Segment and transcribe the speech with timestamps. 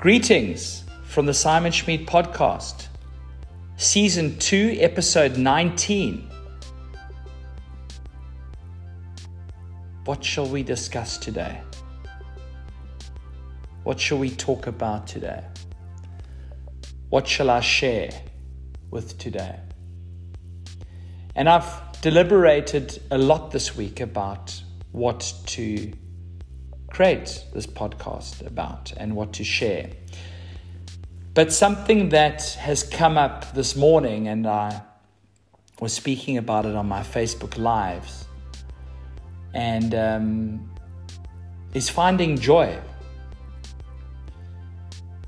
[0.00, 2.86] Greetings from the Simon Schmid podcast,
[3.76, 6.30] season 2, episode 19.
[10.04, 11.60] What shall we discuss today?
[13.82, 15.42] What shall we talk about today?
[17.08, 18.10] What shall I share
[18.92, 19.58] with today?
[21.34, 24.62] And I've deliberated a lot this week about
[24.92, 25.92] what to
[26.90, 29.90] create this podcast about and what to share.
[31.34, 34.82] But something that has come up this morning, and I
[35.80, 38.26] was speaking about it on my Facebook Lives,
[39.54, 40.70] and um,
[41.74, 42.78] is finding joy.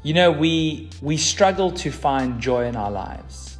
[0.03, 3.59] You know, we, we struggle to find joy in our lives.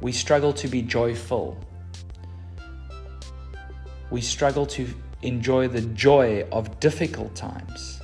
[0.00, 1.62] We struggle to be joyful.
[4.10, 4.88] We struggle to
[5.22, 8.00] enjoy the joy of difficult times.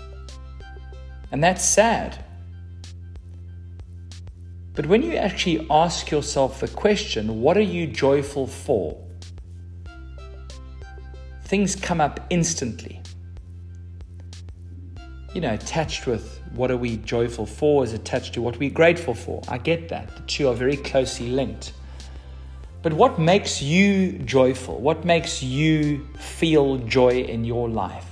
[1.31, 2.25] And that's sad.
[4.75, 8.97] But when you actually ask yourself the question, what are you joyful for?
[11.45, 13.03] Things come up instantly.
[15.35, 19.15] You know, attached with what are we joyful for is attached to what we're grateful
[19.15, 19.43] for.
[19.49, 20.15] I get that.
[20.15, 21.73] The two are very closely linked.
[22.89, 24.81] But what makes you joyful?
[24.81, 28.09] What makes you feel joy in your life?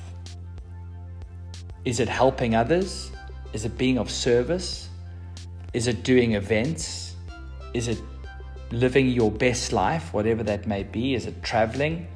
[1.87, 3.11] Is it helping others?
[3.55, 4.91] Is it being of service?
[5.73, 7.15] Is it doing events?
[7.73, 7.99] Is it
[8.71, 11.15] living your best life, whatever that may be?
[11.15, 12.07] Is it traveling?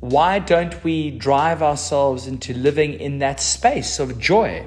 [0.00, 4.66] Why don't we drive ourselves into living in that space of joy?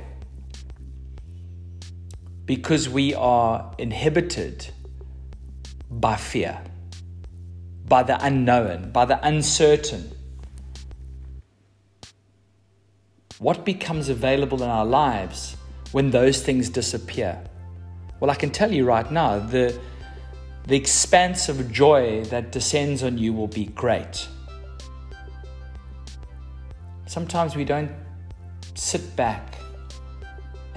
[2.46, 4.70] Because we are inhibited
[5.90, 6.62] by fear,
[7.88, 10.12] by the unknown, by the uncertain.
[13.40, 15.56] What becomes available in our lives
[15.92, 17.42] when those things disappear?
[18.20, 19.80] Well, I can tell you right now, the,
[20.68, 24.28] the expanse of joy that descends on you will be great.
[27.08, 27.92] Sometimes we don't
[28.76, 29.56] sit back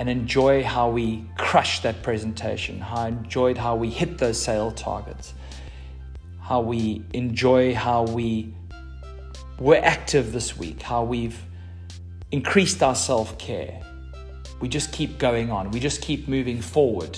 [0.03, 4.73] and enjoy how we crushed that presentation, how I enjoyed how we hit those sale
[4.73, 5.33] targets,
[6.41, 8.53] how we enjoy how we
[9.61, 11.41] were active this week, how we've
[12.33, 13.81] increased our self care.
[14.59, 17.17] We just keep going on, we just keep moving forward.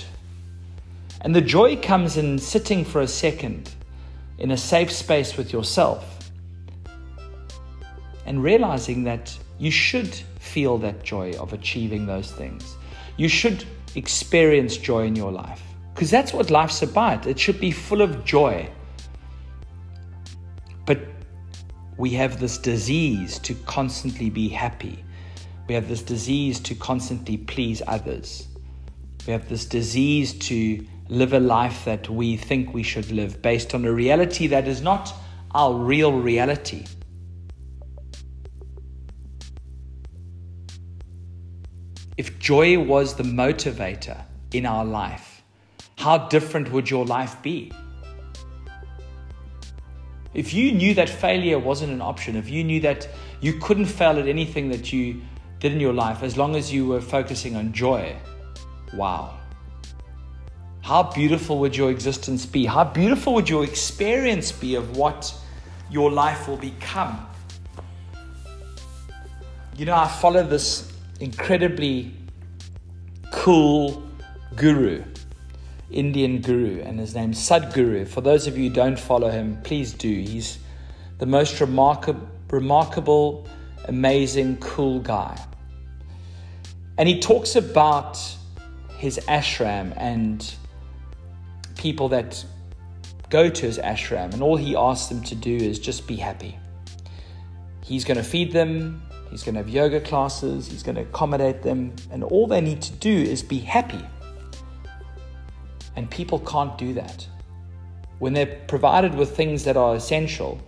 [1.22, 3.70] And the joy comes in sitting for a second
[4.36, 6.30] in a safe space with yourself
[8.26, 12.73] and realizing that you should feel that joy of achieving those things.
[13.16, 13.64] You should
[13.94, 15.62] experience joy in your life
[15.94, 17.26] because that's what life's about.
[17.26, 18.68] It should be full of joy.
[20.84, 21.00] But
[21.96, 25.04] we have this disease to constantly be happy.
[25.68, 28.48] We have this disease to constantly please others.
[29.26, 33.74] We have this disease to live a life that we think we should live based
[33.74, 35.14] on a reality that is not
[35.54, 36.84] our real reality.
[42.16, 45.42] If joy was the motivator in our life,
[45.98, 47.72] how different would your life be?
[50.32, 53.08] If you knew that failure wasn't an option, if you knew that
[53.40, 55.22] you couldn't fail at anything that you
[55.58, 58.16] did in your life as long as you were focusing on joy,
[58.94, 59.36] wow.
[60.82, 62.64] How beautiful would your existence be?
[62.64, 65.34] How beautiful would your experience be of what
[65.90, 67.26] your life will become?
[69.76, 72.12] You know, I follow this incredibly
[73.32, 74.02] cool
[74.56, 75.02] guru,
[75.90, 78.06] Indian guru, and his name's Sadhguru.
[78.06, 80.08] For those of you who don't follow him, please do.
[80.08, 80.58] He's
[81.18, 83.46] the most remarkable, remarkable,
[83.86, 85.38] amazing, cool guy.
[86.98, 88.18] And he talks about
[88.98, 90.54] his ashram and
[91.76, 92.44] people that
[93.30, 96.56] go to his ashram, and all he asks them to do is just be happy.
[97.82, 101.62] He's going to feed them, He's going to have yoga classes, he's going to accommodate
[101.62, 104.04] them, and all they need to do is be happy.
[105.96, 107.26] And people can't do that.
[108.18, 110.60] When they're provided with things that are essential,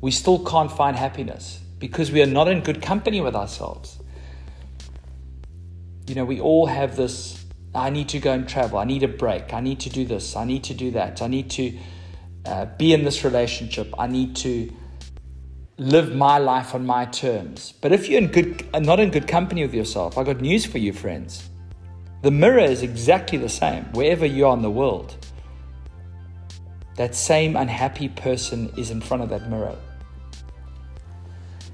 [0.00, 3.98] we still can't find happiness because we are not in good company with ourselves.
[6.06, 7.42] You know, we all have this
[7.74, 10.36] I need to go and travel, I need a break, I need to do this,
[10.36, 11.78] I need to do that, I need to
[12.44, 14.70] uh, be in this relationship, I need to
[15.82, 17.74] live my life on my terms.
[17.80, 20.78] But if you're in good, not in good company with yourself, I got news for
[20.78, 21.50] you, friends.
[22.22, 25.16] The mirror is exactly the same wherever you are in the world.
[26.96, 29.76] That same unhappy person is in front of that mirror.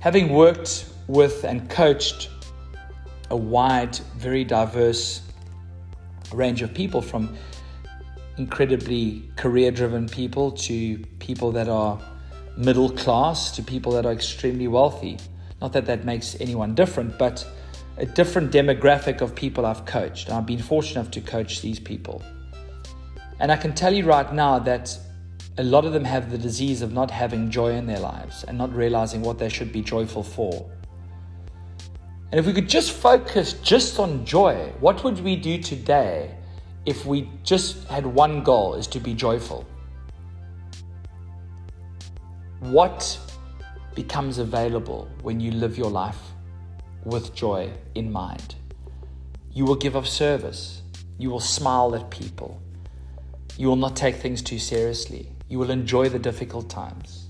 [0.00, 2.30] Having worked with and coached
[3.30, 5.20] a wide, very diverse
[6.32, 7.36] range of people from
[8.38, 12.00] incredibly career driven people to people that are
[12.58, 15.16] middle class to people that are extremely wealthy.
[15.60, 17.46] Not that that makes anyone different, but
[17.98, 20.28] a different demographic of people I've coached.
[20.28, 22.20] I've been fortunate enough to coach these people.
[23.38, 24.98] And I can tell you right now that
[25.56, 28.58] a lot of them have the disease of not having joy in their lives and
[28.58, 30.68] not realizing what they should be joyful for.
[32.32, 36.34] And if we could just focus just on joy, what would we do today
[36.86, 39.64] if we just had one goal is to be joyful?
[42.60, 43.18] What
[43.94, 46.18] becomes available when you live your life
[47.04, 48.56] with joy in mind?
[49.52, 50.82] You will give of service.
[51.18, 52.60] You will smile at people.
[53.56, 55.32] You will not take things too seriously.
[55.48, 57.28] You will enjoy the difficult times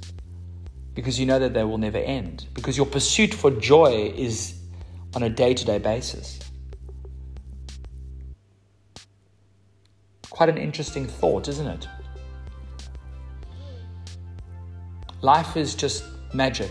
[0.94, 2.46] because you know that they will never end.
[2.54, 4.54] Because your pursuit for joy is
[5.14, 6.40] on a day to day basis.
[10.30, 11.86] Quite an interesting thought, isn't it?
[15.20, 16.70] Life is just magic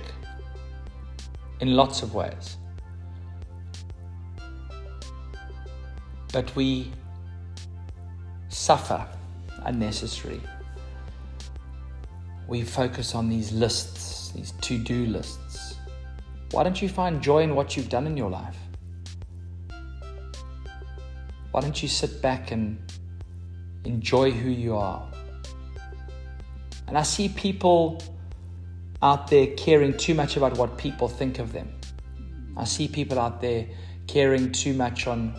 [1.60, 2.56] in lots of ways.
[6.32, 6.92] But we
[8.48, 9.06] suffer
[9.64, 10.42] unnecessarily.
[12.48, 15.76] We focus on these lists, these to do lists.
[16.52, 18.58] Why don't you find joy in what you've done in your life?
[21.52, 22.80] Why don't you sit back and
[23.84, 25.06] enjoy who you are?
[26.88, 28.02] And I see people
[29.02, 31.74] out there caring too much about what people think of them.
[32.56, 33.68] I see people out there
[34.08, 35.36] caring too much on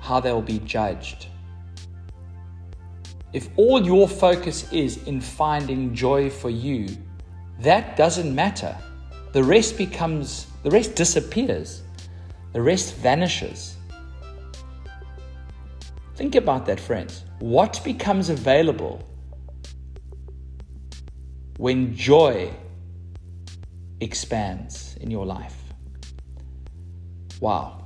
[0.00, 1.28] how they'll be judged.
[3.32, 6.88] If all your focus is in finding joy for you,
[7.60, 8.76] that doesn't matter.
[9.32, 11.82] The rest becomes, the rest disappears,
[12.52, 13.76] the rest vanishes.
[16.14, 17.24] Think about that, friends.
[17.38, 19.02] What becomes available
[21.62, 22.50] when joy
[24.00, 25.56] expands in your life?
[27.40, 27.84] Wow.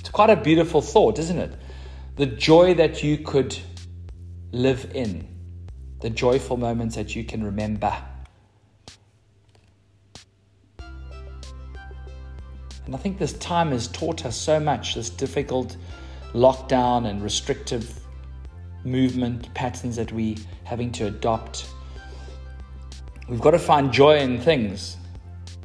[0.00, 1.52] It's quite a beautiful thought, isn't it?
[2.16, 3.56] The joy that you could
[4.50, 5.28] live in,
[6.00, 7.96] the joyful moments that you can remember.
[10.80, 10.88] And
[12.92, 15.76] I think this time has taught us so much, this difficult
[16.32, 18.00] lockdown and restrictive
[18.82, 21.68] movement patterns that we having to adopt.
[23.28, 24.96] We've got to find joy in things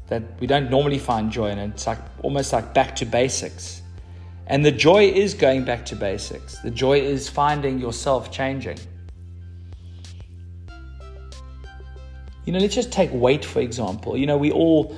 [0.08, 1.58] that we don't normally find joy in.
[1.58, 3.80] It's like almost like back to basics.
[4.48, 6.58] And the joy is going back to basics.
[6.58, 8.76] The joy is finding yourself changing.
[12.44, 14.14] You know, let's just take weight for example.
[14.14, 14.94] You know, we all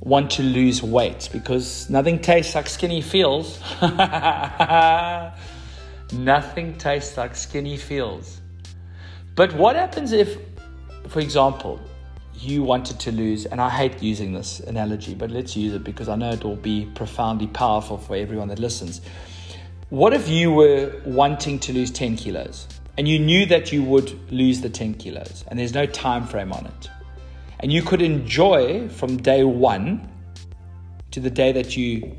[0.00, 3.58] want to lose weight because nothing tastes like skinny feels.
[6.12, 8.42] nothing tastes like skinny feels.
[9.36, 10.36] But what happens if,
[11.08, 11.80] for example,
[12.40, 16.08] you wanted to lose, and I hate using this analogy, but let's use it because
[16.08, 19.00] I know it will be profoundly powerful for everyone that listens.
[19.90, 22.66] What if you were wanting to lose 10 kilos
[22.96, 26.52] and you knew that you would lose the 10 kilos and there's no time frame
[26.52, 26.90] on it?
[27.58, 30.08] And you could enjoy from day one
[31.10, 32.16] to the day that you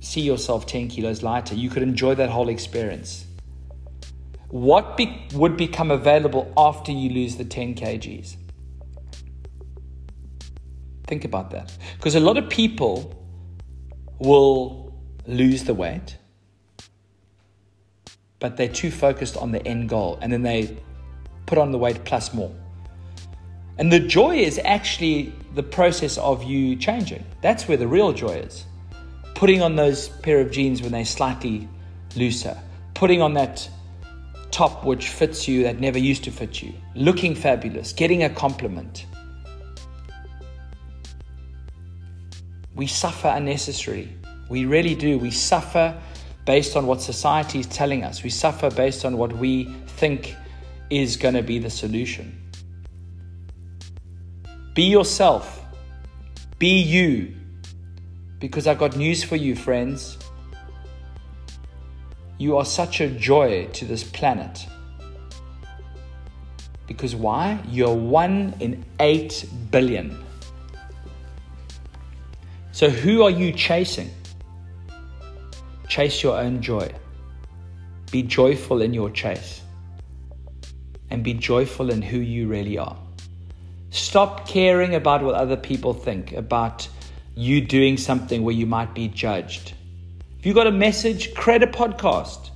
[0.00, 3.26] see yourself 10 kilos lighter, you could enjoy that whole experience.
[4.48, 8.36] What be- would become available after you lose the 10 kgs?
[11.08, 11.76] Think about that.
[11.96, 13.14] Because a lot of people
[14.18, 14.94] will
[15.26, 16.16] lose the weight,
[18.38, 20.76] but they're too focused on the end goal and then they
[21.46, 22.54] put on the weight plus more.
[23.78, 27.24] And the joy is actually the process of you changing.
[27.40, 28.66] That's where the real joy is.
[29.34, 31.68] Putting on those pair of jeans when they're slightly
[32.16, 32.60] looser,
[32.94, 33.68] putting on that
[34.50, 39.06] top which fits you that never used to fit you, looking fabulous, getting a compliment.
[42.78, 44.08] We suffer unnecessarily.
[44.48, 45.18] We really do.
[45.18, 46.00] We suffer
[46.46, 48.22] based on what society is telling us.
[48.22, 49.64] We suffer based on what we
[49.98, 50.36] think
[50.88, 52.40] is going to be the solution.
[54.74, 55.60] Be yourself.
[56.60, 57.34] Be you.
[58.38, 60.16] Because I've got news for you, friends.
[62.38, 64.68] You are such a joy to this planet.
[66.86, 67.58] Because why?
[67.68, 70.27] You're one in eight billion.
[72.78, 74.08] So, who are you chasing?
[75.88, 76.88] Chase your own joy.
[78.12, 79.62] Be joyful in your chase.
[81.10, 82.96] And be joyful in who you really are.
[83.90, 86.88] Stop caring about what other people think, about
[87.34, 89.74] you doing something where you might be judged.
[90.38, 92.50] If you've got a message, create a podcast.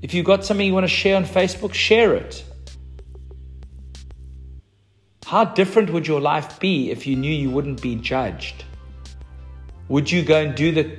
[0.00, 2.44] If you've got something you want to share on Facebook, share it.
[5.26, 8.66] How different would your life be if you knew you wouldn't be judged?
[9.90, 10.96] Would you go and do the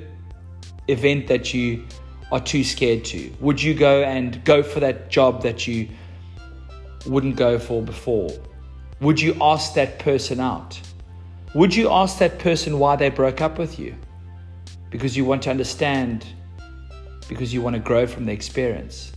[0.86, 1.86] event that you
[2.30, 3.32] are too scared to?
[3.40, 5.88] Would you go and go for that job that you
[7.06, 8.28] wouldn't go for before?
[9.00, 10.78] Would you ask that person out?
[11.54, 13.94] Would you ask that person why they broke up with you?
[14.90, 16.26] Because you want to understand,
[17.30, 19.14] because you want to grow from the experience.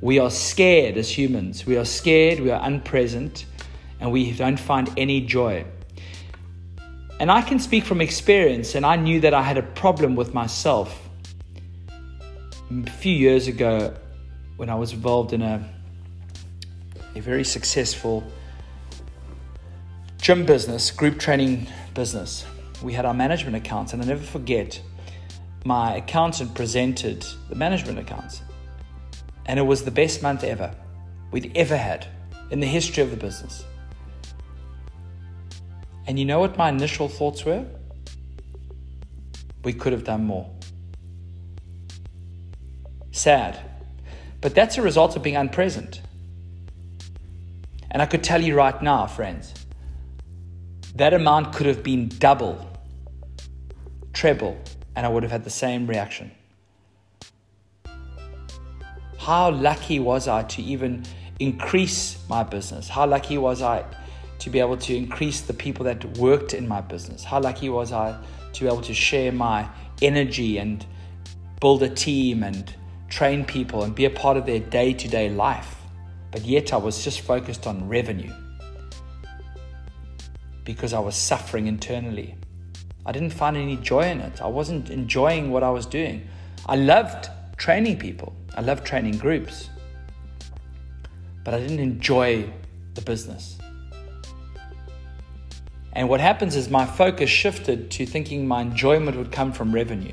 [0.00, 1.64] We are scared as humans.
[1.64, 3.44] We are scared, we are unpresent,
[4.00, 5.64] and we don't find any joy.
[7.20, 10.32] And I can speak from experience, and I knew that I had a problem with
[10.32, 11.06] myself.
[12.70, 13.94] A few years ago,
[14.56, 15.62] when I was involved in a,
[17.14, 18.24] a very successful
[20.16, 22.46] gym business, group training business,
[22.82, 24.80] we had our management accounts, and I never forget
[25.66, 28.40] my accountant presented the management accounts,
[29.44, 30.74] and it was the best month ever
[31.32, 32.06] we'd ever had
[32.50, 33.62] in the history of the business.
[36.10, 37.64] And you know what my initial thoughts were?
[39.62, 40.50] We could have done more.
[43.12, 43.60] Sad.
[44.40, 46.00] But that's a result of being unpresent.
[47.92, 49.54] And I could tell you right now, friends,
[50.96, 52.68] that amount could have been double,
[54.12, 54.58] treble,
[54.96, 56.32] and I would have had the same reaction.
[59.16, 61.04] How lucky was I to even
[61.38, 62.88] increase my business?
[62.88, 63.84] How lucky was I
[64.40, 67.22] to be able to increase the people that worked in my business?
[67.22, 68.18] How lucky was I
[68.52, 69.68] to be able to share my
[70.02, 70.84] energy and
[71.60, 72.74] build a team and
[73.08, 75.76] train people and be a part of their day to day life?
[76.30, 78.32] But yet I was just focused on revenue
[80.64, 82.36] because I was suffering internally.
[83.04, 84.40] I didn't find any joy in it.
[84.40, 86.28] I wasn't enjoying what I was doing.
[86.66, 89.68] I loved training people, I loved training groups,
[91.44, 92.48] but I didn't enjoy
[92.94, 93.58] the business.
[95.92, 100.12] And what happens is my focus shifted to thinking my enjoyment would come from revenue.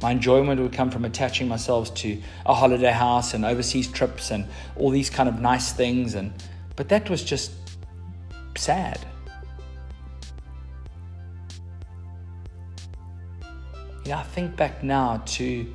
[0.00, 4.46] My enjoyment would come from attaching myself to a holiday house and overseas trips and
[4.76, 6.32] all these kind of nice things and
[6.76, 7.50] but that was just
[8.56, 9.04] sad.
[14.04, 15.74] Yeah, I think back now to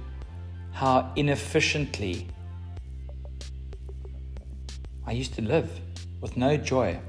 [0.72, 2.28] how inefficiently
[5.06, 5.70] I used to live
[6.22, 7.00] with no joy.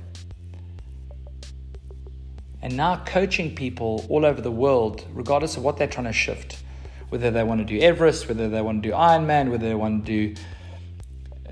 [2.65, 6.63] And now coaching people all over the world, regardless of what they're trying to shift,
[7.11, 10.07] whether they want to do Everest, whether they want to do Ironman, whether they want
[10.07, 10.41] to do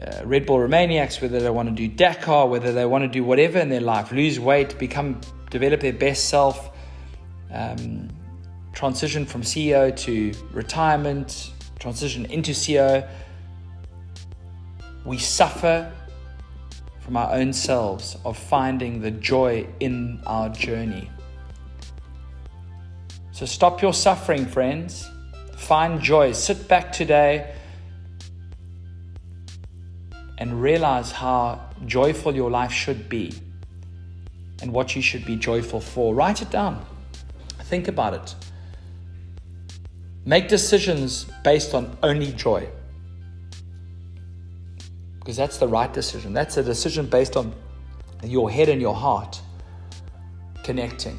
[0.00, 3.22] uh, Red Bull Romaniacs, whether they want to do Dakar, whether they want to do
[3.22, 6.70] whatever in their life, lose weight, become, develop their best self,
[7.52, 8.08] um,
[8.72, 13.06] transition from CEO to retirement, transition into CEO.
[15.04, 15.92] We suffer
[17.02, 21.10] from our own selves of finding the joy in our journey.
[23.32, 25.10] So stop your suffering, friends.
[25.56, 26.32] Find joy.
[26.32, 27.54] Sit back today
[30.38, 33.34] and realize how joyful your life should be
[34.60, 36.14] and what you should be joyful for.
[36.14, 36.84] Write it down.
[37.64, 38.34] Think about it.
[40.24, 42.68] Make decisions based on only joy
[45.22, 46.32] because that's the right decision.
[46.32, 47.54] That's a decision based on
[48.24, 49.40] your head and your heart
[50.64, 51.16] connecting.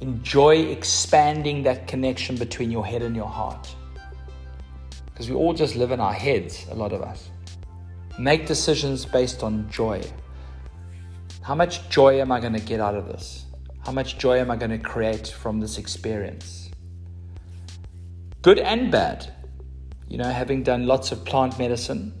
[0.00, 3.74] Enjoy expanding that connection between your head and your heart.
[5.04, 7.28] Because we all just live in our heads, a lot of us.
[8.18, 10.02] Make decisions based on joy.
[11.42, 13.44] How much joy am I going to get out of this?
[13.84, 16.70] How much joy am I going to create from this experience?
[18.40, 19.30] Good and bad.
[20.08, 22.14] You know, having done lots of plant medicine,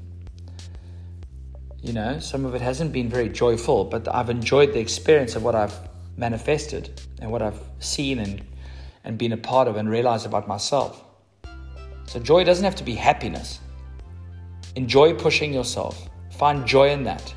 [1.86, 5.44] you know, some of it hasn't been very joyful, but I've enjoyed the experience of
[5.44, 5.78] what I've
[6.16, 8.44] manifested and what I've seen and,
[9.04, 11.04] and been a part of and realized about myself.
[12.06, 13.60] So, joy doesn't have to be happiness.
[14.74, 17.34] Enjoy pushing yourself, find joy in that.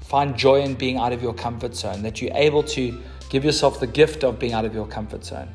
[0.00, 2.96] Find joy in being out of your comfort zone, that you're able to
[3.28, 5.48] give yourself the gift of being out of your comfort zone.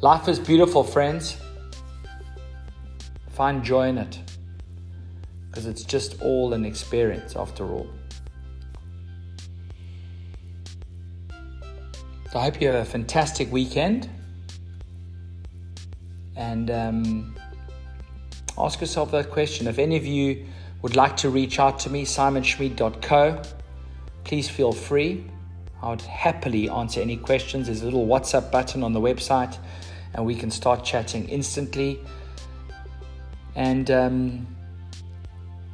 [0.00, 1.36] Life is beautiful, friends.
[3.30, 4.20] Find joy in it
[5.50, 7.88] because it's just all an experience after all.
[12.30, 14.08] So I hope you have a fantastic weekend
[16.36, 17.34] and um,
[18.56, 19.66] ask yourself that question.
[19.66, 20.46] If any of you
[20.82, 23.42] would like to reach out to me, simonschmid.co,
[24.22, 25.24] please feel free.
[25.82, 27.66] I would happily answer any questions.
[27.66, 29.58] There's a little WhatsApp button on the website,
[30.14, 32.00] and we can start chatting instantly.
[33.54, 34.46] And um,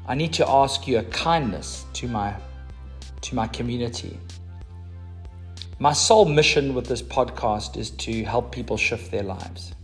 [0.07, 2.35] I need to ask you a kindness to my
[3.23, 4.19] to my community.
[5.79, 9.75] My sole mission with this podcast is to help people shift their lives.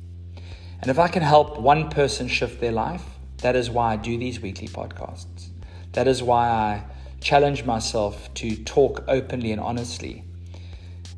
[0.80, 3.02] And if I can help one person shift their life,
[3.38, 5.49] that is why I do these weekly podcasts.
[5.92, 6.85] That is why I
[7.21, 10.25] challenge myself to talk openly and honestly.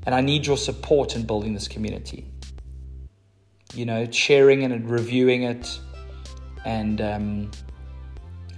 [0.06, 2.31] And I need your support in building this community.
[3.74, 5.80] You know, sharing and reviewing it
[6.64, 7.50] and um,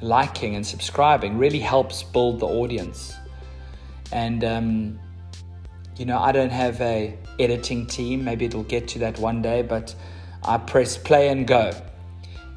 [0.00, 3.14] liking and subscribing really helps build the audience.
[4.12, 4.98] And, um,
[5.96, 8.24] you know, I don't have a editing team.
[8.24, 9.94] Maybe it'll get to that one day, but
[10.44, 11.72] I press play and go.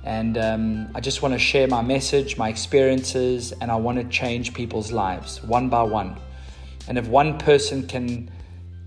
[0.03, 4.05] And um, I just want to share my message, my experiences, and I want to
[4.05, 6.17] change people's lives one by one.
[6.87, 8.31] And if one person can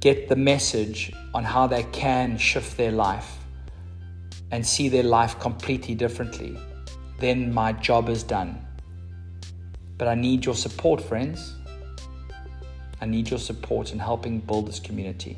[0.01, 3.40] get the message on how they can shift their life
[4.51, 6.59] and see their life completely differently,
[7.19, 8.67] then my job is done.
[9.99, 11.55] But I need your support, friends.
[13.01, 15.37] I need your support in helping build this community.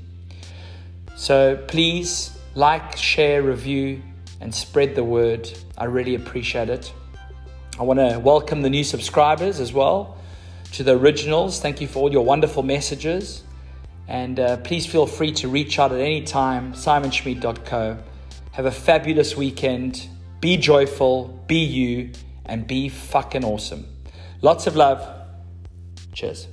[1.16, 4.02] So please like, share, review,
[4.40, 5.50] and spread the word.
[5.78, 6.92] I really appreciate it.
[7.78, 10.19] I want to welcome the new subscribers as well
[10.73, 11.61] to the originals.
[11.61, 13.45] Thank you for all your wonderful messages.
[14.09, 17.99] And uh, please feel free to reach out at any time, simonschmid.co.
[18.52, 20.09] Have a fabulous weekend.
[20.40, 22.11] Be joyful, be you,
[22.44, 23.87] and be fucking awesome.
[24.42, 25.09] Lots of love.
[26.12, 26.49] Cheers.